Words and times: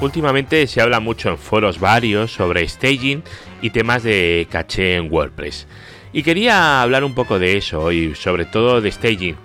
Últimamente 0.00 0.66
se 0.66 0.80
habla 0.80 1.00
mucho 1.00 1.30
en 1.30 1.38
foros 1.38 1.78
varios 1.78 2.32
sobre 2.32 2.68
staging 2.68 3.22
y 3.62 3.70
temas 3.70 4.02
de 4.02 4.46
caché 4.50 4.96
en 4.96 5.10
WordPress. 5.10 5.66
Y 6.12 6.22
quería 6.22 6.82
hablar 6.82 7.04
un 7.04 7.14
poco 7.14 7.38
de 7.38 7.56
eso 7.56 7.80
hoy, 7.80 8.14
sobre 8.14 8.44
todo 8.44 8.80
de 8.80 8.92
staging, 8.92 9.36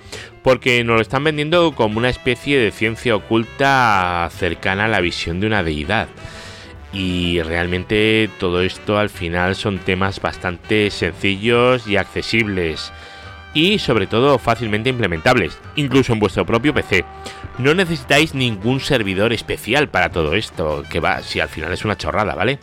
porque 0.43 0.83
nos 0.83 0.97
lo 0.97 1.01
están 1.01 1.23
vendiendo 1.23 1.73
como 1.73 1.97
una 1.97 2.09
especie 2.09 2.59
de 2.59 2.71
ciencia 2.71 3.15
oculta 3.15 4.29
cercana 4.32 4.86
a 4.86 4.89
la 4.89 5.01
visión 5.01 5.39
de 5.39 5.47
una 5.47 5.64
deidad. 5.64 6.09
Y 6.91 7.41
realmente 7.41 8.29
todo 8.39 8.61
esto 8.61 8.97
al 8.97 9.09
final 9.09 9.55
son 9.55 9.77
temas 9.79 10.20
bastante 10.21 10.89
sencillos 10.89 11.88
y 11.88 11.97
accesibles 11.97 12.91
y 13.54 13.80
sobre 13.80 14.08
todo 14.08 14.38
fácilmente 14.38 14.89
implementables, 14.89 15.58
incluso 15.76 16.14
en 16.14 16.20
vuestro 16.20 16.46
propio 16.46 16.74
PC. 16.74 17.06
No 17.58 17.74
necesitáis 17.74 18.34
ningún 18.34 18.80
servidor 18.80 19.34
especial 19.34 19.89
para 19.89 20.12
todo 20.12 20.36
esto, 20.36 20.84
que 20.89 21.00
va, 21.00 21.22
si 21.24 21.39
al 21.39 21.50
final 21.50 21.74
es 21.74 21.86
una 21.86 21.98
chorrada, 21.98 22.36
¿vale? 22.36 22.60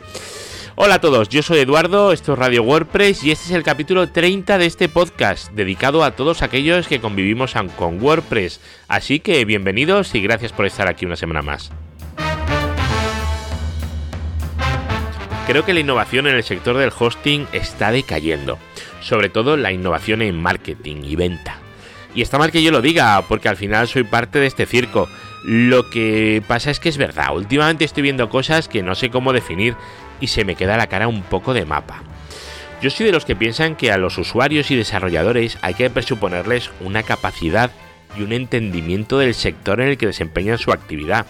Hola 0.79 0.97
a 0.97 1.01
todos, 1.01 1.31
yo 1.31 1.43
soy 1.43 1.61
Eduardo, 1.61 2.13
esto 2.13 2.35
es 2.35 2.39
Radio 2.39 2.63
WordPress 2.63 3.25
y 3.25 3.31
este 3.31 3.47
es 3.47 3.53
el 3.53 3.63
capítulo 3.63 4.11
30 4.11 4.59
de 4.59 4.67
este 4.67 4.91
podcast, 4.91 5.51
dedicado 5.53 6.05
a 6.05 6.11
todos 6.11 6.43
aquellos 6.43 6.87
que 6.87 7.01
convivimos 7.01 7.55
con 7.77 8.03
WordPress. 8.03 8.61
Así 8.87 9.21
que 9.21 9.45
bienvenidos 9.47 10.15
y 10.15 10.21
gracias 10.21 10.53
por 10.53 10.67
estar 10.67 10.87
aquí 10.87 11.07
una 11.07 11.17
semana 11.17 11.41
más. 11.41 11.71
Creo 15.47 15.65
que 15.65 15.73
la 15.73 15.81
innovación 15.81 16.27
en 16.27 16.35
el 16.35 16.43
sector 16.43 16.77
del 16.77 16.93
hosting 16.99 17.47
está 17.53 17.91
decayendo 17.91 18.59
sobre 19.07 19.29
todo 19.29 19.57
la 19.57 19.73
innovación 19.73 20.21
en 20.21 20.41
marketing 20.41 21.05
y 21.05 21.17
venta. 21.17 21.59
Y 22.15 22.23
está 22.23 22.39
mal 22.39 22.51
que 22.51 22.63
yo 22.63 22.73
lo 22.73 22.81
diga, 22.81 23.23
porque 23.29 23.49
al 23.49 23.57
final 23.57 23.87
soy 23.89 24.03
parte 24.03 24.39
de 24.41 24.47
este 24.47 24.67
circo. 24.67 25.09
Lo 25.45 25.89
que 25.91 26.43
pasa 26.49 26.71
es 26.71 26.81
que 26.81 26.89
es 26.89 26.97
verdad, 26.97 27.35
últimamente 27.35 27.85
estoy 27.85 28.03
viendo 28.03 28.29
cosas 28.29 28.69
que 28.69 28.83
no 28.83 28.95
sé 28.95 29.11
cómo 29.11 29.33
definir 29.33 29.77
y 30.21 30.27
se 30.27 30.45
me 30.45 30.57
queda 30.57 30.77
la 30.77 30.89
cara 30.89 31.09
un 31.09 31.23
poco 31.23 31.55
de 31.55 31.65
mapa. 31.65 32.03
Yo 32.83 32.91
soy 32.91 33.07
de 33.07 33.13
los 33.13 33.25
que 33.25 33.37
piensan 33.37 33.77
que 33.77 33.93
a 33.93 33.99
los 33.99 34.19
usuarios 34.19 34.71
y 34.71 34.77
desarrolladores 34.77 35.59
hay 35.63 35.75
que 35.75 35.89
presuponerles 35.89 36.71
una 36.81 37.03
capacidad 37.03 37.71
y 38.19 38.23
un 38.23 38.33
entendimiento 38.33 39.19
del 39.19 39.35
sector 39.35 39.81
en 39.81 39.89
el 39.89 39.99
que 39.99 40.07
desempeñan 40.07 40.59
su 40.59 40.73
actividad 40.73 41.27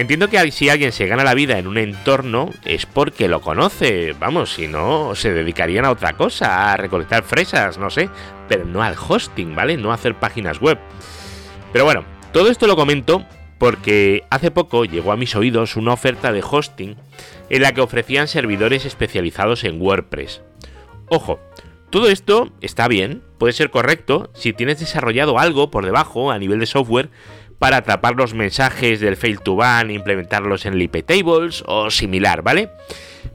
Entiendo 0.00 0.30
que 0.30 0.50
si 0.50 0.70
alguien 0.70 0.92
se 0.92 1.06
gana 1.06 1.24
la 1.24 1.34
vida 1.34 1.58
en 1.58 1.66
un 1.66 1.76
entorno 1.76 2.48
es 2.64 2.86
porque 2.86 3.28
lo 3.28 3.42
conoce, 3.42 4.14
vamos, 4.18 4.54
si 4.54 4.66
no 4.66 5.14
se 5.14 5.30
dedicarían 5.30 5.84
a 5.84 5.90
otra 5.90 6.14
cosa, 6.14 6.72
a 6.72 6.76
recolectar 6.78 7.22
fresas, 7.22 7.76
no 7.76 7.90
sé, 7.90 8.08
pero 8.48 8.64
no 8.64 8.82
al 8.82 8.96
hosting, 8.96 9.54
¿vale? 9.54 9.76
No 9.76 9.90
a 9.90 9.96
hacer 9.96 10.14
páginas 10.14 10.58
web. 10.58 10.78
Pero 11.74 11.84
bueno, 11.84 12.06
todo 12.32 12.50
esto 12.50 12.66
lo 12.66 12.76
comento 12.76 13.26
porque 13.58 14.24
hace 14.30 14.50
poco 14.50 14.86
llegó 14.86 15.12
a 15.12 15.18
mis 15.18 15.36
oídos 15.36 15.76
una 15.76 15.92
oferta 15.92 16.32
de 16.32 16.42
hosting 16.50 16.96
en 17.50 17.60
la 17.60 17.72
que 17.72 17.82
ofrecían 17.82 18.26
servidores 18.26 18.86
especializados 18.86 19.64
en 19.64 19.82
WordPress. 19.82 20.40
Ojo, 21.10 21.40
todo 21.90 22.08
esto 22.08 22.52
está 22.62 22.88
bien, 22.88 23.22
puede 23.36 23.52
ser 23.52 23.68
correcto 23.70 24.30
si 24.32 24.54
tienes 24.54 24.80
desarrollado 24.80 25.38
algo 25.38 25.70
por 25.70 25.84
debajo 25.84 26.30
a 26.30 26.38
nivel 26.38 26.58
de 26.58 26.66
software 26.66 27.10
para 27.60 27.76
atrapar 27.76 28.16
los 28.16 28.32
mensajes 28.32 29.00
del 29.00 29.18
fail 29.18 29.38
to 29.40 29.54
ban, 29.54 29.90
implementarlos 29.90 30.64
en 30.64 30.80
IP 30.80 31.04
tables 31.04 31.62
o 31.66 31.90
similar, 31.90 32.40
¿vale? 32.42 32.70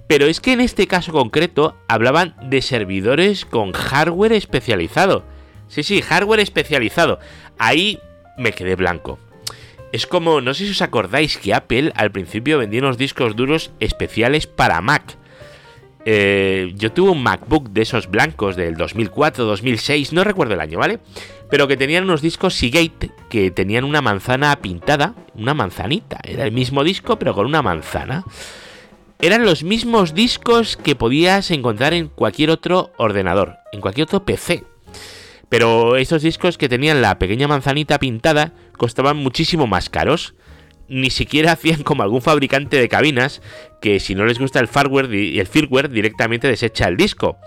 Pero 0.08 0.26
es 0.26 0.42
que 0.42 0.52
en 0.52 0.62
este 0.62 0.88
caso 0.88 1.12
concreto 1.12 1.78
hablaban 1.88 2.36
de 2.42 2.64
servidores 2.64 3.46
con 3.46 3.72
hardware 3.72 4.34
especializado. 4.34 5.24
Sí, 5.68 5.84
sí, 5.84 6.02
hardware 6.02 6.40
especializado. 6.40 7.20
Ahí 7.60 8.00
me 8.36 8.52
quedé 8.52 8.76
blanco. 8.76 9.20
Es 9.92 10.08
como, 10.08 10.42
no 10.42 10.56
sé 10.56 10.66
si 10.66 10.72
os 10.72 10.82
acordáis 10.82 11.38
que 11.38 11.54
Apple 11.54 11.94
al 11.96 12.12
principio 12.12 12.58
vendía 12.58 12.82
unos 12.82 12.98
discos 12.98 13.36
duros 13.36 13.72
especiales 13.80 14.48
para 14.48 14.82
Mac. 14.82 15.18
Eh, 16.04 16.74
yo 16.76 16.92
tuve 16.92 17.12
un 17.12 17.22
MacBook 17.22 17.70
de 17.70 17.84
esos 17.84 18.10
blancos 18.10 18.56
del 18.56 18.76
2004, 18.76 19.46
2006, 19.46 20.14
no 20.14 20.24
recuerdo 20.24 20.56
el 20.56 20.62
año, 20.62 20.80
¿vale? 20.80 21.00
Pero 21.50 21.68
que 21.68 21.78
tenían 21.78 22.04
unos 22.04 22.22
discos 22.22 22.56
Seagate 22.56 23.12
que 23.30 23.52
tenían 23.52 23.84
una 23.84 24.02
manzana 24.02 24.56
pintada, 24.58 25.16
una 25.36 25.54
manzanita, 25.54 26.20
era 26.24 26.44
el 26.44 26.52
mismo 26.52 26.84
disco 26.84 27.18
pero 27.18 27.34
con 27.34 27.46
una 27.46 27.62
manzana. 27.62 28.24
Eran 29.20 29.46
los 29.46 29.64
mismos 29.64 30.14
discos 30.14 30.78
que 30.78 30.96
podías 30.96 31.50
encontrar 31.50 31.94
en 31.94 32.10
cualquier 32.10 32.50
otro 32.50 32.92
ordenador, 32.98 33.58
en 33.72 33.80
cualquier 33.80 34.06
otro 34.06 34.26
PC. 34.26 34.64
Pero 35.48 35.96
estos 35.96 36.22
discos 36.22 36.58
que 36.58 36.68
tenían 36.68 37.02
la 37.02 37.18
pequeña 37.18 37.48
manzanita 37.48 37.98
pintada 37.98 38.54
costaban 38.78 39.18
muchísimo 39.18 39.68
más 39.68 39.90
caros. 39.90 40.36
Ni 40.88 41.10
siquiera 41.10 41.54
hacían 41.54 41.84
como 41.84 42.04
algún 42.04 42.22
fabricante 42.22 42.78
de 42.78 42.90
cabinas 42.90 43.42
que 43.82 44.00
si 44.00 44.16
no 44.16 44.26
les 44.26 44.38
gusta 44.38 44.60
el 44.60 44.68
firmware, 44.68 45.12
el 45.14 45.48
firmware 45.48 45.90
directamente 45.90 46.48
desecha 46.48 46.88
el 46.88 46.98
disco 46.98 47.38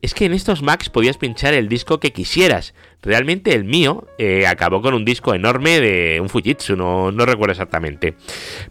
es 0.00 0.14
que 0.14 0.26
en 0.26 0.32
estos 0.32 0.62
Macs 0.62 0.90
podías 0.90 1.18
pinchar 1.18 1.54
el 1.54 1.68
disco 1.68 1.98
que 1.98 2.12
quisieras. 2.12 2.74
Realmente 3.02 3.54
el 3.54 3.64
mío 3.64 4.06
eh, 4.18 4.46
acabó 4.46 4.80
con 4.80 4.94
un 4.94 5.04
disco 5.04 5.34
enorme 5.34 5.80
de 5.80 6.20
un 6.20 6.28
Fujitsu, 6.28 6.76
no, 6.76 7.10
no 7.10 7.26
recuerdo 7.26 7.52
exactamente. 7.52 8.14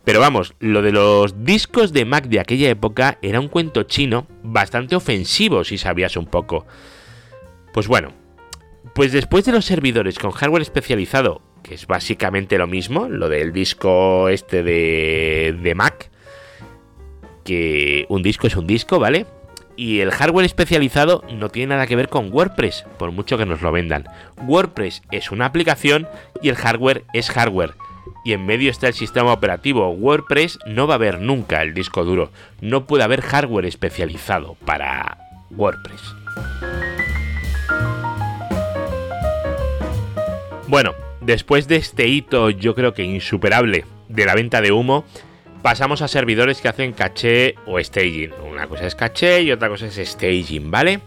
Pero 0.03 0.19
vamos, 0.19 0.53
lo 0.59 0.81
de 0.81 0.91
los 0.91 1.43
discos 1.43 1.91
de 1.91 2.05
Mac 2.05 2.27
de 2.27 2.39
aquella 2.39 2.69
época 2.69 3.17
era 3.21 3.39
un 3.39 3.49
cuento 3.49 3.83
chino 3.83 4.27
bastante 4.43 4.95
ofensivo 4.95 5.63
si 5.63 5.77
sabías 5.77 6.15
un 6.15 6.27
poco. 6.27 6.65
Pues 7.73 7.88
bueno, 7.88 8.13
pues 8.95 9.11
después 9.11 9.45
de 9.45 9.51
los 9.51 9.65
servidores 9.65 10.19
con 10.19 10.31
hardware 10.31 10.61
especializado, 10.61 11.41
que 11.61 11.75
es 11.75 11.88
básicamente 11.88 12.57
lo 12.57 12.67
mismo, 12.67 13.09
lo 13.09 13.27
del 13.27 13.51
disco 13.51 14.29
este 14.29 14.63
de, 14.63 15.57
de 15.61 15.75
Mac, 15.75 16.09
que 17.44 18.05
un 18.09 18.23
disco 18.23 18.47
es 18.47 18.55
un 18.55 18.67
disco, 18.67 18.99
¿vale? 18.99 19.25
Y 19.77 19.99
el 19.99 20.09
hardware 20.09 20.45
especializado 20.45 21.23
no 21.31 21.49
tiene 21.49 21.75
nada 21.75 21.85
que 21.85 21.95
ver 21.95 22.09
con 22.09 22.33
WordPress, 22.33 22.85
por 22.97 23.11
mucho 23.11 23.38
que 23.38 23.45
nos 23.45 23.61
lo 23.61 23.71
vendan. 23.71 24.05
WordPress 24.41 25.03
es 25.11 25.31
una 25.31 25.45
aplicación 25.45 26.07
y 26.41 26.49
el 26.49 26.55
hardware 26.55 27.03
es 27.13 27.29
hardware. 27.29 27.75
Y 28.25 28.33
en 28.33 28.45
medio 28.45 28.71
está 28.71 28.88
el 28.88 28.95
sistema 28.95 29.31
operativo. 29.31 29.91
WordPress 29.91 30.57
no 30.65 30.88
va 30.88 30.95
a 30.95 30.97
haber 30.97 31.21
nunca 31.21 31.61
el 31.61 31.75
disco 31.75 32.03
duro. 32.03 32.31
No 32.59 32.88
puede 32.88 33.03
haber 33.03 33.21
hardware 33.21 33.65
especializado 33.67 34.55
para 34.65 35.19
WordPress. 35.51 36.01
Bueno, 40.67 40.95
después 41.21 41.67
de 41.67 41.75
este 41.75 42.07
hito 42.07 42.49
yo 42.49 42.73
creo 42.73 42.95
que 42.95 43.03
insuperable 43.03 43.85
de 44.09 44.25
la 44.25 44.33
venta 44.33 44.59
de 44.59 44.71
humo, 44.71 45.05
pasamos 45.61 46.01
a 46.01 46.07
servidores 46.07 46.61
que 46.61 46.67
hacen 46.67 46.94
caché 46.94 47.55
o 47.67 47.79
staging. 47.79 48.31
Una 48.57 48.66
cosa 48.66 48.88
es 48.88 48.95
caché 48.95 49.44
y 49.44 49.51
otra 49.51 49.69
cosa 49.69 49.85
es 49.85 49.97
staging, 49.97 50.72
¿vale? 50.72 51.00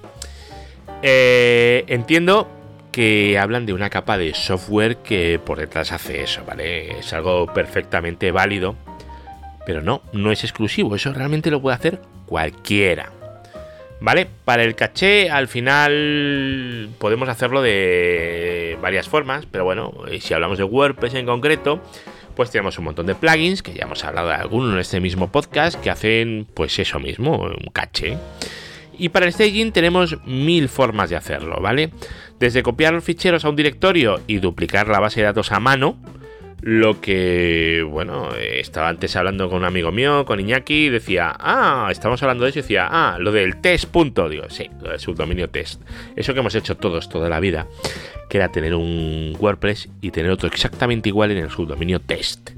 Eh, 1.02 1.82
entiendo 1.88 2.48
que 2.92 3.40
hablan 3.40 3.66
de 3.66 3.72
una 3.72 3.90
capa 3.90 4.16
de 4.16 4.34
software 4.34 4.98
que 4.98 5.40
por 5.44 5.58
detrás 5.58 5.90
hace 5.90 6.22
eso, 6.22 6.44
¿vale? 6.44 7.00
Es 7.00 7.12
algo 7.12 7.52
perfectamente 7.52 8.30
válido, 8.30 8.76
pero 9.66 9.82
no, 9.82 10.00
no 10.12 10.30
es 10.30 10.44
exclusivo, 10.44 10.94
eso 10.94 11.12
realmente 11.12 11.50
lo 11.50 11.60
puede 11.60 11.74
hacer 11.74 12.00
cualquiera. 12.24 13.10
¿Vale? 13.98 14.28
Para 14.44 14.62
el 14.62 14.76
caché 14.76 15.28
al 15.28 15.48
final 15.48 16.88
podemos 17.00 17.28
hacerlo 17.28 17.62
de 17.62 18.78
varias 18.80 19.08
formas, 19.08 19.44
pero 19.50 19.64
bueno, 19.64 19.92
si 20.20 20.34
hablamos 20.34 20.56
de 20.56 20.62
WordPress 20.62 21.14
en 21.14 21.26
concreto, 21.26 21.82
pues 22.34 22.50
tenemos 22.50 22.78
un 22.78 22.84
montón 22.84 23.06
de 23.06 23.14
plugins, 23.14 23.62
que 23.62 23.72
ya 23.72 23.84
hemos 23.84 24.04
hablado 24.04 24.28
de 24.28 24.34
algunos 24.34 24.72
en 24.72 24.78
este 24.78 25.00
mismo 25.00 25.30
podcast, 25.30 25.80
que 25.80 25.90
hacen 25.90 26.46
pues 26.54 26.78
eso 26.78 26.98
mismo, 26.98 27.36
un 27.38 27.70
caché. 27.72 28.18
Y 28.98 29.08
para 29.08 29.26
el 29.26 29.32
staging 29.32 29.72
tenemos 29.72 30.18
mil 30.26 30.68
formas 30.68 31.08
de 31.10 31.16
hacerlo, 31.16 31.60
¿vale? 31.60 31.90
Desde 32.38 32.62
copiar 32.62 32.92
los 32.92 33.04
ficheros 33.04 33.44
a 33.44 33.48
un 33.48 33.56
directorio 33.56 34.20
y 34.26 34.38
duplicar 34.38 34.88
la 34.88 35.00
base 35.00 35.20
de 35.20 35.26
datos 35.26 35.52
a 35.52 35.60
mano, 35.60 35.96
lo 36.62 37.00
que, 37.00 37.84
bueno, 37.88 38.34
estaba 38.34 38.88
antes 38.88 39.16
hablando 39.16 39.48
con 39.48 39.58
un 39.58 39.64
amigo 39.64 39.92
mío, 39.92 40.24
con 40.24 40.40
Iñaki, 40.40 40.86
y 40.86 40.88
decía, 40.90 41.34
ah, 41.38 41.88
estamos 41.90 42.22
hablando 42.22 42.44
de 42.44 42.50
eso, 42.50 42.58
y 42.58 42.62
decía, 42.62 42.88
ah, 42.90 43.18
lo 43.18 43.32
del 43.32 43.60
test. 43.60 43.86
Punto. 43.86 44.28
Digo, 44.28 44.44
sí, 44.50 44.70
lo 44.82 44.90
del 44.90 45.00
subdominio 45.00 45.48
test. 45.48 45.80
Eso 46.16 46.34
que 46.34 46.40
hemos 46.40 46.54
hecho 46.54 46.76
todos 46.76 47.08
toda 47.08 47.28
la 47.28 47.40
vida, 47.40 47.66
que 48.28 48.38
era 48.38 48.50
tener 48.50 48.74
un 48.74 49.36
WordPress 49.38 49.88
y 50.00 50.10
tener 50.10 50.30
otro 50.30 50.48
exactamente 50.48 51.08
igual 51.08 51.30
en 51.30 51.38
el 51.38 51.50
subdominio 51.50 52.00
test. 52.00 52.50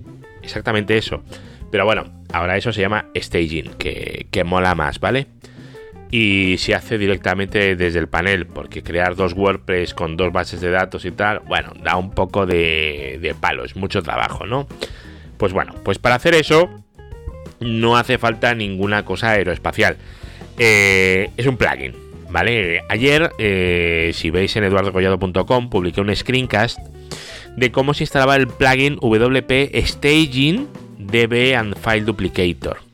Exactamente 0.42 0.96
eso. 0.96 1.22
Pero 1.70 1.84
bueno, 1.84 2.04
ahora 2.32 2.56
eso 2.56 2.72
se 2.72 2.80
llama 2.80 3.06
staging, 3.16 3.74
que, 3.78 4.26
que 4.30 4.44
mola 4.44 4.74
más, 4.74 5.00
¿vale? 5.00 5.26
Y 6.12 6.56
se 6.58 6.74
hace 6.74 6.98
directamente 6.98 7.74
desde 7.74 7.98
el 7.98 8.06
panel, 8.06 8.46
porque 8.46 8.82
crear 8.82 9.16
dos 9.16 9.32
WordPress 9.32 9.94
con 9.94 10.16
dos 10.18 10.30
bases 10.30 10.60
de 10.60 10.70
datos 10.70 11.06
y 11.06 11.10
tal, 11.10 11.40
bueno, 11.40 11.72
da 11.82 11.96
un 11.96 12.10
poco 12.10 12.44
de, 12.44 13.18
de 13.20 13.34
palo, 13.34 13.64
es 13.64 13.74
mucho 13.74 14.02
trabajo, 14.02 14.46
¿no? 14.46 14.68
Pues 15.38 15.54
bueno, 15.54 15.74
pues 15.82 15.98
para 15.98 16.16
hacer 16.16 16.34
eso 16.34 16.68
no 17.60 17.96
hace 17.96 18.18
falta 18.18 18.54
ninguna 18.54 19.04
cosa 19.06 19.30
aeroespacial. 19.30 19.96
Eh, 20.58 21.30
es 21.36 21.46
un 21.46 21.56
plugin, 21.56 21.94
¿vale? 22.28 22.82
Ayer, 22.90 23.32
eh, 23.38 24.10
si 24.12 24.28
veis 24.28 24.54
en 24.56 24.64
eduardocollado.com, 24.64 25.70
publiqué 25.70 26.02
un 26.02 26.14
screencast 26.14 26.78
de 27.56 27.72
cómo 27.72 27.94
se 27.94 28.04
instalaba 28.04 28.36
el 28.36 28.48
plugin 28.48 28.96
WP 29.00 29.74
Staging 29.86 30.68
DB 30.98 31.54
and 31.56 31.74
File 31.78 32.04
Duplicator. 32.04 32.91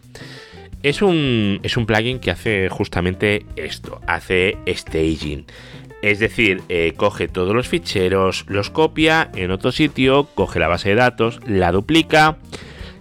Es 0.88 1.02
un, 1.02 1.60
es 1.62 1.76
un 1.76 1.84
plugin 1.84 2.18
que 2.18 2.30
hace 2.30 2.70
justamente 2.70 3.44
esto, 3.56 4.00
hace 4.06 4.56
staging. 4.66 5.44
Es 6.00 6.18
decir, 6.18 6.62
eh, 6.70 6.94
coge 6.96 7.28
todos 7.28 7.54
los 7.54 7.68
ficheros, 7.68 8.46
los 8.48 8.70
copia 8.70 9.30
en 9.34 9.50
otro 9.50 9.70
sitio, 9.70 10.28
coge 10.34 10.58
la 10.58 10.66
base 10.66 10.88
de 10.88 10.94
datos, 10.94 11.40
la 11.46 11.72
duplica, 11.72 12.38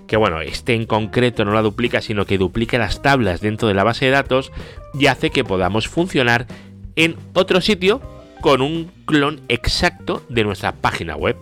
que 0.05 0.17
bueno, 0.17 0.41
este 0.41 0.73
en 0.73 0.85
concreto 0.85 1.45
no 1.45 1.53
la 1.53 1.61
duplica, 1.61 2.01
sino 2.01 2.25
que 2.25 2.37
duplica 2.37 2.77
las 2.77 3.01
tablas 3.01 3.39
dentro 3.39 3.69
de 3.69 3.73
la 3.73 3.85
base 3.85 4.03
de 4.03 4.11
datos 4.11 4.51
y 4.93 5.05
hace 5.05 5.29
que 5.29 5.45
podamos 5.45 5.87
funcionar 5.87 6.45
en 6.97 7.15
otro 7.35 7.61
sitio 7.61 8.01
con 8.41 8.61
un 8.61 8.91
clon 9.05 9.39
exacto 9.47 10.25
de 10.27 10.43
nuestra 10.43 10.73
página 10.73 11.15
web. 11.15 11.37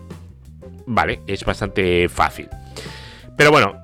Vale, 0.86 1.21
es 1.25 1.44
bastante 1.44 2.07
fácil. 2.07 2.50
Pero 3.38 3.51
bueno, 3.51 3.81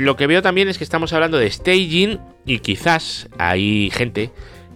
lo 0.00 0.16
que 0.16 0.26
veo 0.26 0.40
también 0.40 0.68
es 0.68 0.78
que 0.78 0.84
estamos 0.84 1.12
hablando 1.12 1.38
de 1.38 1.50
staging 1.50 2.18
y 2.46 2.60
quizás 2.60 3.28
hay 3.38 3.90
gente 3.90 4.30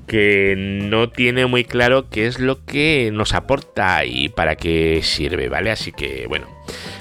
que 0.06 0.54
no 0.56 1.08
tiene 1.08 1.46
muy 1.46 1.64
claro 1.64 2.10
qué 2.10 2.26
es 2.26 2.38
lo 2.38 2.62
que 2.66 3.10
nos 3.10 3.32
aporta 3.32 4.04
y 4.04 4.28
para 4.28 4.56
qué 4.56 5.00
sirve, 5.02 5.48
¿vale? 5.48 5.70
Así 5.70 5.92
que 5.92 6.26
bueno, 6.28 6.46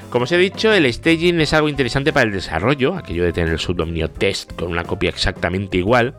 como 0.09 0.23
os 0.23 0.31
he 0.31 0.37
dicho, 0.37 0.71
el 0.71 0.91
staging 0.91 1.41
es 1.41 1.53
algo 1.53 1.67
interesante 1.67 2.13
para 2.13 2.25
el 2.25 2.31
desarrollo, 2.31 2.95
aquello 2.95 3.25
de 3.25 3.33
tener 3.33 3.51
el 3.51 3.59
subdominio 3.59 4.09
test 4.09 4.53
con 4.53 4.71
una 4.71 4.85
copia 4.85 5.09
exactamente 5.09 5.77
igual 5.77 6.15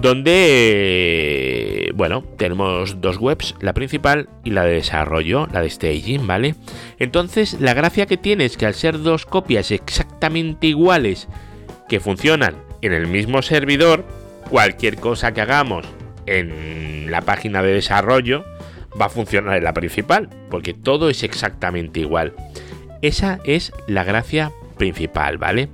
donde, 0.00 1.92
bueno, 1.94 2.24
tenemos 2.36 3.00
dos 3.00 3.18
webs, 3.18 3.54
la 3.60 3.74
principal 3.74 4.28
y 4.44 4.50
la 4.50 4.64
de 4.64 4.74
desarrollo, 4.74 5.46
la 5.52 5.60
de 5.60 5.70
staging, 5.70 6.26
¿vale? 6.26 6.54
Entonces, 6.98 7.60
la 7.60 7.74
gracia 7.74 8.06
que 8.06 8.16
tiene 8.16 8.44
es 8.46 8.56
que 8.56 8.66
al 8.66 8.74
ser 8.74 9.00
dos 9.00 9.26
copias 9.26 9.70
exactamente 9.70 10.66
iguales 10.66 11.28
que 11.88 12.00
funcionan 12.00 12.56
en 12.82 12.92
el 12.92 13.06
mismo 13.06 13.42
servidor, 13.42 14.04
cualquier 14.48 14.96
cosa 14.96 15.32
que 15.32 15.42
hagamos 15.42 15.86
en 16.26 17.10
la 17.10 17.20
página 17.22 17.62
de 17.62 17.74
desarrollo 17.74 18.44
va 19.00 19.06
a 19.06 19.10
funcionar 19.10 19.56
en 19.56 19.64
la 19.64 19.74
principal, 19.74 20.28
porque 20.50 20.74
todo 20.74 21.10
es 21.10 21.22
exactamente 21.22 22.00
igual. 22.00 22.34
Esa 23.02 23.40
es 23.44 23.72
la 23.86 24.04
gracia 24.04 24.52
principal, 24.76 25.38
¿vale? 25.38 25.68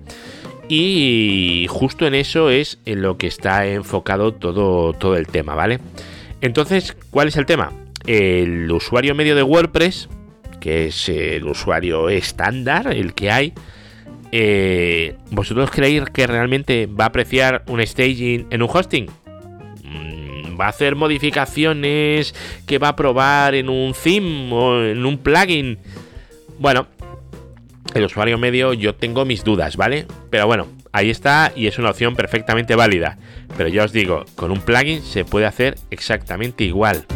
Y 0.69 1.67
justo 1.69 2.07
en 2.07 2.15
eso 2.15 2.51
es 2.51 2.79
en 2.87 3.03
lo 3.03 3.19
que 3.19 3.29
está 3.29 3.67
enfocado 3.67 4.35
todo, 4.35 4.93
todo 4.93 5.17
el 5.17 5.29
tema, 5.29 5.55
¿vale? 5.55 5.79
Entonces, 6.41 6.97
¿cuál 7.11 7.29
es 7.29 7.37
el 7.37 7.47
tema? 7.47 7.73
El 8.07 8.71
usuario 8.73 9.15
medio 9.15 9.37
de 9.37 9.43
WordPress, 9.43 10.09
que 10.61 10.87
es 10.87 11.09
el 11.09 11.45
usuario 11.45 12.09
estándar, 12.09 12.93
el 12.93 13.15
que 13.15 13.31
hay, 13.31 13.53
eh, 14.33 15.17
¿vosotros 15.31 15.71
creéis 15.71 16.03
que 16.13 16.27
realmente 16.27 16.87
va 16.87 17.05
a 17.05 17.09
apreciar 17.09 17.65
un 17.69 17.85
staging 17.87 18.47
en 18.51 18.63
un 18.63 18.69
hosting? 18.73 19.07
Mm, 19.85 20.61
¿Va 20.61 20.67
a 20.67 20.71
hacer 20.71 20.97
modificaciones 20.97 22.35
que 22.67 22.79
va 22.79 22.89
a 22.89 22.97
probar 22.97 23.55
en 23.55 23.69
un 23.69 23.95
theme 23.95 24.53
o 24.53 24.85
en 24.85 25.07
un 25.07 25.19
plugin? 25.19 25.79
Bueno, 26.59 26.89
el 27.94 28.05
usuario 28.05 28.38
medio 28.38 28.73
yo 28.73 28.94
tengo 28.94 29.25
mis 29.25 29.44
dudas, 29.44 29.77
¿vale? 29.77 30.06
Pero 30.31 30.47
bueno, 30.47 30.67
ahí 30.93 31.11
está 31.11 31.53
y 31.55 31.67
es 31.67 31.79
una 31.79 31.91
opción 31.91 32.17
perfectamente 32.17 32.75
válida. 32.75 33.19
Pero 33.56 33.69
ya 33.69 33.85
os 33.85 33.93
digo, 33.93 34.25
con 34.35 34.50
un 34.50 34.61
plugin 34.61 35.03
se 35.03 35.25
puede 35.25 35.47
hacer 35.47 35.77
exactamente 35.91 36.65
igual. 36.65 37.06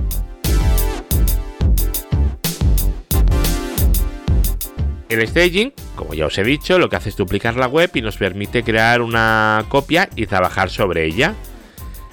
El 5.08 5.26
staging, 5.26 5.72
como 5.96 6.14
ya 6.14 6.26
os 6.26 6.38
he 6.38 6.44
dicho, 6.44 6.78
lo 6.78 6.88
que 6.88 6.94
hace 6.94 7.08
es 7.08 7.16
duplicar 7.16 7.56
la 7.56 7.66
web 7.66 7.90
y 7.94 8.00
nos 8.00 8.16
permite 8.16 8.62
crear 8.62 9.02
una 9.02 9.64
copia 9.68 10.08
y 10.14 10.26
trabajar 10.26 10.70
sobre 10.70 11.04
ella. 11.04 11.34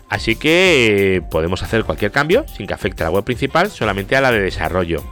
Así 0.10 0.36
que 0.36 1.18
eh, 1.18 1.21
podemos 1.21 1.62
hacer 1.62 1.83
cualquier 1.83 2.12
cambio 2.12 2.45
sin 2.48 2.65
que 2.65 2.74
afecte 2.74 3.03
a 3.03 3.06
la 3.06 3.12
web 3.12 3.24
principal, 3.24 3.69
solamente 3.69 4.15
a 4.15 4.21
la 4.21 4.31
de 4.31 4.39
desarrollo. 4.39 5.03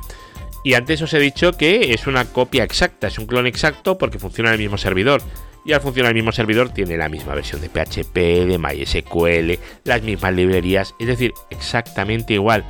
Y 0.66 0.74
antes 0.74 1.00
os 1.04 1.14
he 1.14 1.20
dicho 1.20 1.52
que 1.52 1.94
es 1.94 2.08
una 2.08 2.26
copia 2.26 2.64
exacta, 2.64 3.06
es 3.06 3.20
un 3.20 3.28
clon 3.28 3.46
exacto 3.46 4.00
porque 4.00 4.18
funciona 4.18 4.50
en 4.50 4.56
el 4.56 4.62
mismo 4.62 4.80
servidor. 4.80 5.22
Y 5.64 5.74
al 5.74 5.82
funcionar 5.82 6.10
el 6.10 6.16
mismo 6.16 6.32
servidor 6.32 6.70
tiene 6.70 6.98
la 6.98 7.08
misma 7.08 7.36
versión 7.36 7.62
de 7.62 7.70
PHP, 7.70 8.16
de 8.48 8.58
MySQL, 8.58 9.60
las 9.84 10.02
mismas 10.02 10.34
librerías, 10.34 10.96
es 11.00 11.06
decir, 11.06 11.34
exactamente 11.52 12.34
igual. 12.34 12.66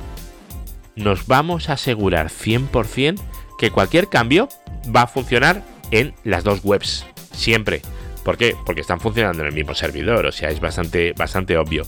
Nos 0.94 1.26
vamos 1.26 1.70
a 1.70 1.72
asegurar 1.72 2.28
100% 2.28 3.18
que 3.58 3.70
cualquier 3.70 4.08
cambio 4.08 4.50
va 4.94 5.02
a 5.02 5.06
funcionar 5.06 5.64
en 5.90 6.14
las 6.22 6.44
dos 6.44 6.60
webs, 6.64 7.06
siempre. 7.32 7.80
¿Por 8.26 8.36
qué? 8.36 8.54
Porque 8.66 8.82
están 8.82 9.00
funcionando 9.00 9.40
en 9.40 9.48
el 9.48 9.54
mismo 9.54 9.74
servidor, 9.74 10.26
o 10.26 10.32
sea, 10.32 10.50
es 10.50 10.60
bastante, 10.60 11.14
bastante 11.14 11.56
obvio. 11.56 11.86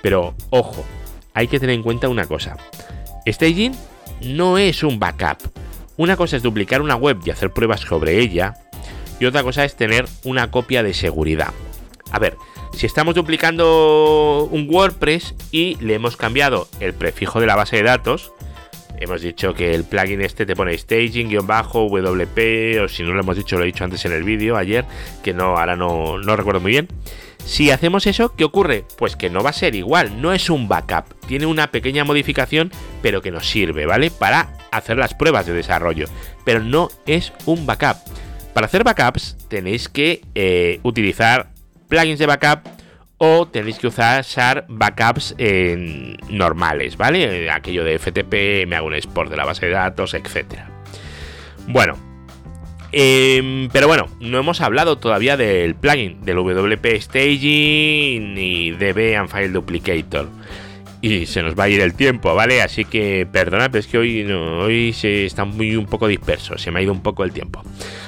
Pero 0.00 0.34
ojo, 0.48 0.82
hay 1.34 1.46
que 1.46 1.60
tener 1.60 1.74
en 1.74 1.82
cuenta 1.82 2.08
una 2.08 2.24
cosa. 2.24 2.56
Staging 3.26 3.74
no 4.24 4.58
es 4.58 4.82
un 4.82 4.98
backup. 4.98 5.38
Una 5.96 6.16
cosa 6.16 6.36
es 6.36 6.42
duplicar 6.42 6.82
una 6.82 6.96
web 6.96 7.18
y 7.24 7.30
hacer 7.30 7.52
pruebas 7.52 7.80
sobre 7.80 8.18
ella, 8.18 8.54
y 9.20 9.26
otra 9.26 9.42
cosa 9.42 9.64
es 9.64 9.76
tener 9.76 10.06
una 10.24 10.50
copia 10.50 10.82
de 10.82 10.94
seguridad. 10.94 11.52
A 12.10 12.18
ver, 12.18 12.36
si 12.74 12.86
estamos 12.86 13.14
duplicando 13.14 14.48
un 14.50 14.66
WordPress 14.68 15.34
y 15.50 15.76
le 15.80 15.94
hemos 15.94 16.16
cambiado 16.16 16.68
el 16.80 16.94
prefijo 16.94 17.40
de 17.40 17.46
la 17.46 17.56
base 17.56 17.76
de 17.76 17.82
datos, 17.82 18.32
hemos 18.98 19.20
dicho 19.20 19.54
que 19.54 19.74
el 19.74 19.84
plugin 19.84 20.22
este 20.22 20.46
te 20.46 20.56
pone 20.56 20.76
staging-wp, 20.76 22.82
o 22.82 22.88
si 22.88 23.02
no 23.02 23.12
lo 23.12 23.20
hemos 23.20 23.36
dicho, 23.36 23.56
lo 23.56 23.64
he 23.64 23.66
dicho 23.66 23.84
antes 23.84 24.04
en 24.04 24.12
el 24.12 24.24
vídeo 24.24 24.56
ayer, 24.56 24.84
que 25.22 25.34
no, 25.34 25.58
ahora 25.58 25.76
no, 25.76 26.18
no 26.18 26.36
recuerdo 26.36 26.60
muy 26.60 26.72
bien. 26.72 26.88
Si 27.44 27.70
hacemos 27.70 28.06
eso, 28.06 28.34
¿qué 28.34 28.44
ocurre? 28.44 28.84
Pues 28.96 29.16
que 29.16 29.28
no 29.28 29.42
va 29.42 29.50
a 29.50 29.54
ser 29.54 29.74
igual, 29.74 30.22
no 30.22 30.32
es 30.32 30.48
un 30.48 30.68
backup, 30.68 31.14
tiene 31.26 31.46
una 31.46 31.70
pequeña 31.70 32.04
modificación, 32.04 32.70
pero 33.02 33.20
que 33.20 33.30
nos 33.30 33.48
sirve, 33.48 33.84
¿vale? 33.84 34.10
Para 34.10 34.54
hacer 34.70 34.96
las 34.96 35.14
pruebas 35.14 35.46
de 35.46 35.52
desarrollo, 35.52 36.06
pero 36.44 36.60
no 36.60 36.88
es 37.06 37.32
un 37.46 37.66
backup. 37.66 37.96
Para 38.54 38.66
hacer 38.66 38.84
backups 38.84 39.36
tenéis 39.48 39.88
que 39.88 40.22
eh, 40.34 40.80
utilizar 40.82 41.50
plugins 41.88 42.18
de 42.18 42.26
backup 42.26 42.68
o 43.18 43.46
tenéis 43.46 43.78
que 43.78 43.86
usar 43.86 44.66
backups 44.68 45.36
normales, 46.28 46.96
¿vale? 46.96 47.50
Aquello 47.50 47.84
de 47.84 47.98
FTP, 47.98 48.66
me 48.66 48.76
hago 48.76 48.88
un 48.88 48.94
export 48.94 49.30
de 49.30 49.36
la 49.36 49.44
base 49.44 49.66
de 49.66 49.72
datos, 49.72 50.14
etc. 50.14 50.62
Bueno, 51.68 51.96
Em, 52.92 53.70
pero 53.72 53.88
bueno, 53.88 54.08
no 54.20 54.38
hemos 54.38 54.60
hablado 54.60 54.98
todavía 54.98 55.38
del 55.38 55.74
plugin, 55.74 56.22
del 56.24 56.36
WP 56.36 57.00
Staging 57.00 58.34
ni 58.34 58.70
DB 58.70 59.16
and 59.16 59.30
File 59.30 59.48
Duplicator. 59.48 60.28
Y 61.00 61.26
se 61.26 61.42
nos 61.42 61.58
va 61.58 61.64
a 61.64 61.68
ir 61.68 61.80
el 61.80 61.94
tiempo, 61.94 62.34
¿vale? 62.34 62.62
Así 62.62 62.84
que 62.84 63.26
perdonad, 63.30 63.70
pero 63.70 63.80
es 63.80 63.86
que 63.86 63.98
hoy, 63.98 64.22
hoy 64.30 64.92
se 64.92 65.24
está 65.24 65.44
muy 65.44 65.74
un 65.74 65.86
poco 65.86 66.06
disperso, 66.06 66.58
se 66.58 66.70
me 66.70 66.78
ha 66.78 66.82
ido 66.82 66.92
un 66.92 67.02
poco 67.02 67.24
el 67.24 67.32
tiempo. 67.32 67.64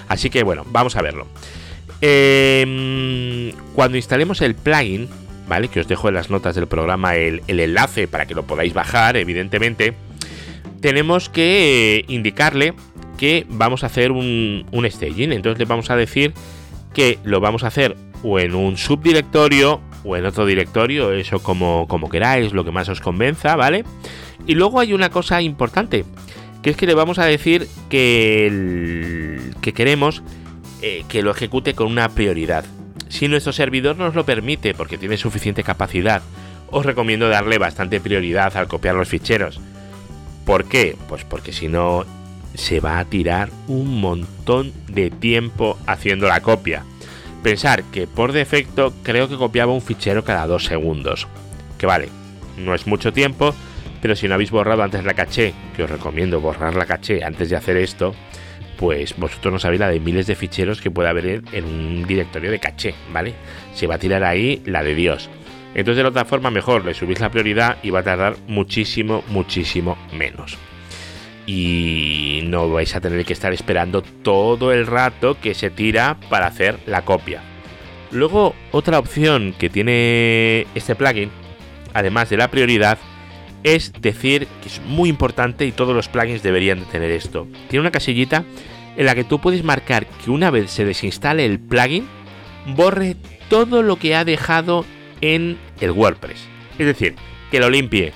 Así 0.06 0.30
que 0.30 0.44
bueno, 0.44 0.64
vamos 0.70 0.94
a 0.96 1.02
verlo. 1.02 1.26
Em, 2.00 3.52
cuando 3.74 3.96
instalemos 3.96 4.42
el 4.42 4.54
plugin, 4.54 5.08
¿vale? 5.48 5.68
Que 5.68 5.80
os 5.80 5.88
dejo 5.88 6.08
en 6.08 6.14
las 6.14 6.28
notas 6.28 6.54
del 6.54 6.66
programa 6.66 7.16
el, 7.16 7.42
el 7.48 7.58
enlace 7.58 8.06
para 8.06 8.26
que 8.26 8.34
lo 8.34 8.44
podáis 8.44 8.74
bajar, 8.74 9.16
evidentemente. 9.16 9.94
Tenemos 10.80 11.30
que 11.30 12.04
indicarle 12.08 12.74
que 13.16 13.46
vamos 13.48 13.82
a 13.82 13.86
hacer 13.86 14.12
un, 14.12 14.64
staging. 14.72 15.32
Entonces 15.32 15.58
le 15.58 15.64
vamos 15.64 15.90
a 15.90 15.96
decir 15.96 16.32
que 16.92 17.18
lo 17.24 17.40
vamos 17.40 17.64
a 17.64 17.68
hacer 17.68 17.96
o 18.22 18.38
en 18.38 18.54
un 18.54 18.76
subdirectorio 18.76 19.80
o 20.04 20.16
en 20.16 20.26
otro 20.26 20.46
directorio, 20.46 21.12
eso 21.12 21.42
como, 21.42 21.86
como 21.88 22.08
queráis, 22.08 22.52
lo 22.52 22.64
que 22.64 22.70
más 22.70 22.88
os 22.88 23.00
convenza, 23.00 23.56
¿vale? 23.56 23.84
Y 24.46 24.54
luego 24.54 24.80
hay 24.80 24.92
una 24.92 25.10
cosa 25.10 25.40
importante, 25.40 26.04
que 26.62 26.70
es 26.70 26.76
que 26.76 26.86
le 26.86 26.94
vamos 26.94 27.18
a 27.18 27.24
decir 27.24 27.66
que, 27.88 29.40
que 29.62 29.72
queremos 29.72 30.22
eh, 30.82 31.04
que 31.08 31.22
lo 31.22 31.30
ejecute 31.30 31.74
con 31.74 31.86
una 31.86 32.10
prioridad. 32.10 32.66
Si 33.08 33.28
nuestro 33.28 33.54
servidor 33.54 33.96
nos 33.96 34.14
lo 34.14 34.26
permite, 34.26 34.74
porque 34.74 34.98
tiene 34.98 35.16
suficiente 35.16 35.62
capacidad, 35.62 36.20
os 36.70 36.84
recomiendo 36.84 37.28
darle 37.28 37.56
bastante 37.56 38.00
prioridad 38.00 38.54
al 38.56 38.68
copiar 38.68 38.94
los 38.94 39.08
ficheros. 39.08 39.60
¿Por 40.44 40.66
qué? 40.66 40.96
Pues 41.08 41.24
porque 41.24 41.52
si 41.52 41.68
no 41.68 42.04
se 42.54 42.80
va 42.80 42.98
a 42.98 43.04
tirar 43.04 43.50
un 43.68 44.00
montón 44.00 44.72
de 44.88 45.10
tiempo 45.10 45.78
haciendo 45.86 46.28
la 46.28 46.40
copia. 46.40 46.84
Pensar 47.42 47.84
que 47.84 48.06
por 48.06 48.32
defecto 48.32 48.94
creo 49.02 49.28
que 49.28 49.36
copiaba 49.36 49.72
un 49.72 49.82
fichero 49.82 50.24
cada 50.24 50.46
dos 50.46 50.64
segundos. 50.64 51.26
Que 51.78 51.86
vale, 51.86 52.08
no 52.56 52.74
es 52.74 52.86
mucho 52.86 53.12
tiempo, 53.12 53.54
pero 54.00 54.16
si 54.16 54.28
no 54.28 54.34
habéis 54.34 54.50
borrado 54.50 54.82
antes 54.82 55.04
la 55.04 55.14
caché, 55.14 55.54
que 55.76 55.82
os 55.84 55.90
recomiendo 55.90 56.40
borrar 56.40 56.74
la 56.74 56.86
caché 56.86 57.24
antes 57.24 57.50
de 57.50 57.56
hacer 57.56 57.76
esto, 57.76 58.14
pues 58.78 59.16
vosotros 59.16 59.52
no 59.52 59.58
sabéis 59.58 59.80
la 59.80 59.88
de 59.88 60.00
miles 60.00 60.26
de 60.26 60.34
ficheros 60.34 60.80
que 60.80 60.90
puede 60.90 61.08
haber 61.08 61.42
en 61.52 61.64
un 61.64 62.06
directorio 62.06 62.50
de 62.50 62.58
caché, 62.58 62.94
¿vale? 63.12 63.34
Se 63.74 63.86
va 63.86 63.96
a 63.96 63.98
tirar 63.98 64.24
ahí 64.24 64.62
la 64.64 64.82
de 64.82 64.94
Dios. 64.94 65.30
Entonces 65.74 66.02
de 66.02 66.08
otra 66.08 66.24
forma 66.24 66.50
mejor, 66.50 66.84
le 66.84 66.94
subís 66.94 67.20
la 67.20 67.30
prioridad 67.30 67.78
y 67.82 67.90
va 67.90 68.00
a 68.00 68.04
tardar 68.04 68.36
muchísimo, 68.46 69.24
muchísimo 69.28 69.98
menos. 70.16 70.56
Y 71.46 72.40
no 72.44 72.70
vais 72.70 72.94
a 72.94 73.00
tener 73.00 73.24
que 73.24 73.32
estar 73.32 73.52
esperando 73.52 74.02
todo 74.02 74.72
el 74.72 74.86
rato 74.86 75.38
que 75.40 75.54
se 75.54 75.70
tira 75.70 76.16
para 76.28 76.46
hacer 76.46 76.78
la 76.86 77.04
copia. 77.04 77.42
Luego, 78.10 78.54
otra 78.70 78.98
opción 78.98 79.54
que 79.58 79.68
tiene 79.68 80.66
este 80.74 80.94
plugin, 80.94 81.30
además 81.92 82.30
de 82.30 82.36
la 82.36 82.50
prioridad, 82.50 82.98
es 83.62 83.92
decir 84.00 84.46
que 84.62 84.68
es 84.68 84.80
muy 84.86 85.08
importante 85.08 85.66
y 85.66 85.72
todos 85.72 85.94
los 85.94 86.08
plugins 86.08 86.42
deberían 86.42 86.80
de 86.80 86.86
tener 86.86 87.10
esto. 87.10 87.48
Tiene 87.68 87.80
una 87.80 87.90
casillita 87.90 88.44
en 88.96 89.06
la 89.06 89.14
que 89.14 89.24
tú 89.24 89.40
puedes 89.40 89.64
marcar 89.64 90.06
que 90.06 90.30
una 90.30 90.50
vez 90.50 90.70
se 90.70 90.84
desinstale 90.84 91.44
el 91.44 91.58
plugin, 91.58 92.06
borre 92.66 93.16
todo 93.48 93.82
lo 93.82 93.96
que 93.96 94.14
ha 94.14 94.24
dejado 94.24 94.84
en 95.20 95.58
el 95.80 95.90
WordPress. 95.90 96.46
Es 96.78 96.86
decir, 96.86 97.16
que 97.50 97.60
lo 97.60 97.70
limpie. 97.70 98.12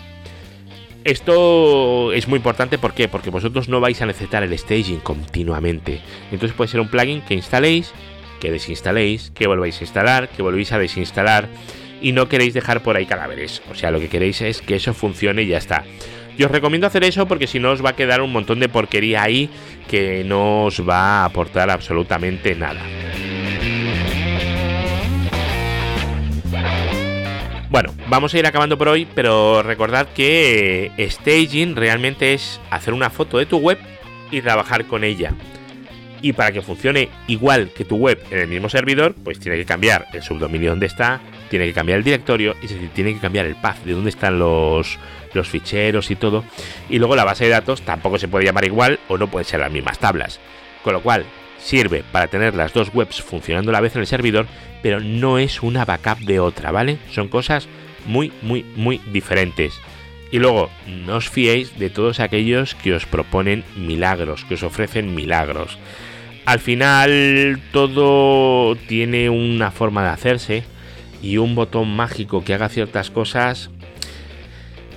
Esto 1.09 2.13
es 2.13 2.29
muy 2.29 2.37
importante 2.37 2.77
¿por 2.77 2.93
qué? 2.93 3.09
porque 3.09 3.31
vosotros 3.31 3.71
no 3.71 3.81
vais 3.81 4.03
a 4.03 4.05
necesitar 4.05 4.43
el 4.43 4.59
staging 4.59 5.01
continuamente. 5.01 6.03
Entonces 6.31 6.55
puede 6.55 6.69
ser 6.69 6.81
un 6.81 6.89
plugin 6.89 7.23
que 7.23 7.33
instaléis, 7.33 7.95
que 8.41 8.51
desinstaléis, 8.51 9.33
que 9.35 9.47
volváis 9.47 9.81
a 9.81 9.85
instalar, 9.85 10.29
que 10.29 10.43
volvéis 10.43 10.71
a 10.73 10.79
desinstalar 10.79 11.49
y 12.03 12.13
no 12.13 12.29
queréis 12.29 12.53
dejar 12.53 12.83
por 12.83 12.99
ahí 12.99 13.07
cadáveres. 13.07 13.63
O 13.71 13.75
sea, 13.75 13.91
lo 13.91 14.01
que 14.01 14.11
queréis 14.11 14.43
es 14.43 14.61
que 14.61 14.77
eso 14.77 14.93
funcione 14.93 15.45
y 15.45 15.47
ya 15.47 15.57
está. 15.57 15.85
Yo 16.37 16.45
os 16.45 16.53
recomiendo 16.53 16.87
hacer 16.87 17.05
eso 17.05 17.27
porque 17.27 17.47
si 17.47 17.59
no 17.59 17.71
os 17.71 17.83
va 17.83 17.91
a 17.91 17.97
quedar 17.97 18.21
un 18.21 18.31
montón 18.31 18.61
de 18.61 18.69
porquería 18.69 19.23
ahí 19.23 19.49
que 19.89 20.25
no 20.25 20.65
os 20.65 20.87
va 20.87 21.23
a 21.23 21.25
aportar 21.25 21.71
absolutamente 21.71 22.55
nada. 22.55 22.83
Bueno, 27.81 27.95
vamos 28.09 28.35
a 28.35 28.39
ir 28.41 28.45
acabando 28.45 28.77
por 28.77 28.89
hoy, 28.89 29.07
pero 29.15 29.63
recordad 29.63 30.09
que 30.09 30.91
staging 30.99 31.77
realmente 31.77 32.35
es 32.35 32.61
hacer 32.73 32.93
una 32.93 33.09
foto 33.09 33.39
de 33.39 33.47
tu 33.47 33.59
web 33.59 33.79
y 34.33 34.41
trabajar 34.41 34.87
con 34.87 35.05
ella. 35.05 35.33
Y 36.21 36.33
para 36.33 36.51
que 36.51 36.61
funcione 36.61 37.09
igual 37.29 37.71
que 37.71 37.85
tu 37.85 37.95
web 37.95 38.21
en 38.33 38.39
el 38.39 38.49
mismo 38.49 38.69
servidor, 38.69 39.15
pues 39.23 39.39
tiene 39.39 39.59
que 39.59 39.65
cambiar 39.65 40.07
el 40.13 40.25
subdominio 40.25 40.71
donde 40.71 40.87
está, 40.87 41.21
tiene 41.51 41.67
que 41.67 41.73
cambiar 41.73 41.99
el 41.99 42.05
directorio, 42.05 42.57
es 42.61 42.71
decir, 42.71 42.91
tiene 42.93 43.15
que 43.15 43.21
cambiar 43.21 43.47
el 43.47 43.55
path 43.55 43.85
de 43.85 43.93
dónde 43.93 44.11
están 44.11 44.41
los, 44.41 44.99
los 45.33 45.49
ficheros 45.49 46.11
y 46.11 46.17
todo. 46.17 46.43
Y 46.89 46.99
luego 46.99 47.15
la 47.15 47.23
base 47.23 47.45
de 47.45 47.51
datos 47.51 47.83
tampoco 47.83 48.19
se 48.19 48.27
puede 48.27 48.45
llamar 48.45 48.65
igual 48.65 48.99
o 49.07 49.17
no 49.19 49.29
pueden 49.29 49.47
ser 49.47 49.61
las 49.61 49.71
mismas 49.71 50.01
tablas. 50.01 50.41
Con 50.83 50.95
lo 50.95 51.01
cual, 51.01 51.25
sirve 51.59 52.05
para 52.13 52.29
tener 52.29 52.55
las 52.55 52.73
dos 52.73 52.91
webs 52.95 53.21
funcionando 53.23 53.71
a 53.71 53.75
la 53.75 53.81
vez 53.81 53.95
en 53.95 54.01
el 54.01 54.07
servidor, 54.07 54.47
pero 54.83 55.01
no 55.01 55.39
es 55.39 55.63
una 55.63 55.85
backup 55.85 56.19
de 56.21 56.41
otra, 56.41 56.71
¿vale? 56.71 56.99
Son 57.11 57.29
cosas 57.29 57.69
muy, 58.07 58.33
muy, 58.43 58.65
muy 58.77 59.01
diferentes. 59.13 59.75
Y 60.31 60.39
luego, 60.39 60.71
no 60.87 61.17
os 61.17 61.29
fiéis 61.29 61.79
de 61.79 61.91
todos 61.91 62.21
aquellos 62.21 62.75
que 62.75 62.95
os 62.95 63.07
proponen 63.07 63.65
milagros, 63.77 64.45
que 64.45 64.55
os 64.55 64.63
ofrecen 64.63 65.15
milagros. 65.15 65.79
Al 66.45 66.61
final 66.61 67.61
todo 67.73 68.75
tiene 68.77 69.31
una 69.31 69.71
forma 69.71 70.03
de 70.03 70.09
hacerse 70.11 70.65
y 71.23 71.39
un 71.39 71.55
botón 71.55 71.95
mágico 71.95 72.45
que 72.45 72.55
haga 72.55 72.69
ciertas 72.69 73.11
cosas. 73.11 73.71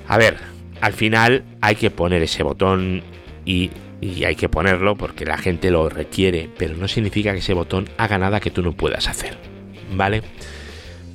A 0.07 0.17
ver, 0.17 0.37
al 0.81 0.93
final 0.93 1.43
hay 1.61 1.75
que 1.75 1.91
poner 1.91 2.21
ese 2.21 2.43
botón 2.43 3.03
y, 3.45 3.71
hay 4.01 4.35
que 4.35 4.49
ponerlo 4.49 4.95
porque 4.95 5.25
la 5.25 5.37
gente 5.37 5.71
lo 5.71 5.89
requiere, 5.89 6.49
pero 6.57 6.75
no 6.75 6.87
significa 6.87 7.33
que 7.33 7.39
ese 7.39 7.53
botón 7.53 7.89
haga 7.97 8.17
nada 8.17 8.39
que 8.39 8.51
tú 8.51 8.61
no 8.61 8.73
puedas 8.73 9.07
hacer. 9.07 9.37
¿Vale? 9.93 10.23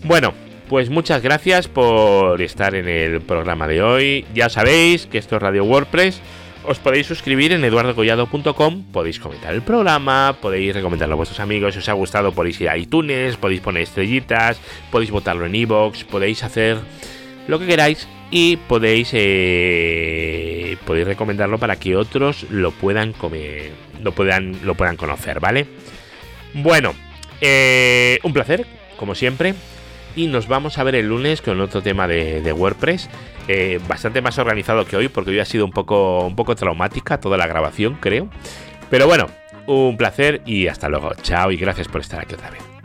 Bueno, 0.04 0.34
pues 0.68 0.90
muchas 0.90 1.22
gracias 1.22 1.68
por 1.68 2.40
estar 2.42 2.74
en 2.74 2.88
el 2.88 3.20
programa 3.20 3.66
de 3.66 3.82
hoy. 3.82 4.26
Ya 4.34 4.48
sabéis 4.48 5.06
que 5.06 5.18
esto 5.18 5.36
es 5.36 5.42
Radio 5.42 5.64
WordPress 5.64 6.20
os 6.68 6.78
podéis 6.78 7.06
suscribir 7.06 7.52
en 7.52 7.64
eduardocollado.com, 7.64 8.84
podéis 8.90 9.20
comentar 9.20 9.54
el 9.54 9.62
programa, 9.62 10.36
podéis 10.40 10.74
recomendarlo 10.74 11.14
a 11.14 11.16
vuestros 11.16 11.38
amigos, 11.40 11.74
si 11.74 11.78
os 11.78 11.88
ha 11.88 11.92
gustado 11.92 12.32
podéis 12.32 12.60
ir 12.60 12.68
a 12.68 12.76
iTunes, 12.76 13.36
podéis 13.36 13.60
poner 13.60 13.84
estrellitas, 13.84 14.58
podéis 14.90 15.12
votarlo 15.12 15.46
en 15.46 15.54
iVoox, 15.54 16.04
podéis 16.04 16.42
hacer 16.42 16.78
lo 17.46 17.58
que 17.58 17.66
queráis 17.66 18.08
y 18.30 18.56
podéis 18.56 19.10
eh, 19.12 20.55
podéis 20.84 21.06
recomendarlo 21.06 21.58
para 21.58 21.76
que 21.76 21.96
otros 21.96 22.46
lo 22.50 22.70
puedan 22.72 23.12
comer, 23.12 23.72
lo 24.02 24.12
puedan 24.12 24.64
lo 24.64 24.74
puedan 24.74 24.96
conocer, 24.96 25.40
¿vale? 25.40 25.66
Bueno, 26.54 26.94
eh, 27.40 28.18
un 28.22 28.32
placer, 28.32 28.66
como 28.96 29.14
siempre, 29.14 29.54
y 30.14 30.26
nos 30.26 30.48
vamos 30.48 30.78
a 30.78 30.84
ver 30.84 30.94
el 30.94 31.08
lunes 31.08 31.42
con 31.42 31.60
otro 31.60 31.82
tema 31.82 32.08
de 32.08 32.52
WordPress. 32.52 33.08
Eh, 33.48 33.80
bastante 33.86 34.20
más 34.22 34.38
organizado 34.38 34.84
que 34.86 34.96
hoy, 34.96 35.08
porque 35.08 35.30
hoy 35.30 35.38
ha 35.38 35.44
sido 35.44 35.64
un 35.64 35.70
poco, 35.70 36.26
un 36.26 36.34
poco 36.34 36.56
traumática 36.56 37.20
toda 37.20 37.36
la 37.36 37.46
grabación, 37.46 37.96
creo. 38.00 38.28
Pero 38.90 39.06
bueno, 39.06 39.26
un 39.66 39.96
placer 39.96 40.42
y 40.44 40.66
hasta 40.66 40.88
luego. 40.88 41.12
Chao 41.22 41.50
y 41.52 41.56
gracias 41.56 41.88
por 41.88 42.00
estar 42.00 42.20
aquí 42.20 42.34
otra 42.34 42.50
vez. 42.50 42.75